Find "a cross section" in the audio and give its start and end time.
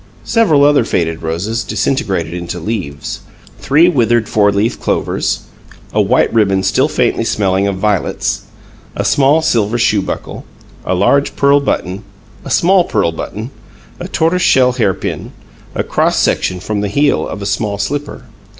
15.75-16.59